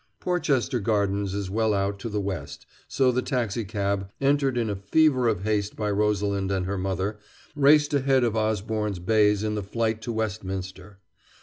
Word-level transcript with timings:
Porchester 0.19 0.79
Gardens 0.79 1.35
is 1.35 1.51
well 1.51 1.75
out 1.75 1.99
to 1.99 2.09
the 2.09 2.19
west, 2.19 2.65
so 2.87 3.11
the 3.11 3.21
taxicab, 3.21 4.09
entered 4.19 4.57
in 4.57 4.67
a 4.67 4.75
fever 4.75 5.27
of 5.27 5.43
haste 5.43 5.75
by 5.75 5.91
Rosalind 5.91 6.49
and 6.49 6.65
her 6.65 6.75
mother, 6.79 7.19
raced 7.55 7.93
ahead 7.93 8.23
of 8.23 8.35
Osborne's 8.35 8.97
bays 8.97 9.43
in 9.43 9.53
the 9.53 9.61
flight 9.61 10.01
to 10.01 10.11
Westminster. 10.11 10.97